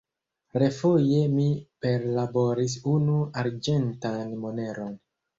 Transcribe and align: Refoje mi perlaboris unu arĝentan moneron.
Refoje 0.61 1.17
mi 1.33 1.43
perlaboris 1.85 2.73
unu 2.93 3.17
arĝentan 3.41 4.33
moneron. 4.47 4.97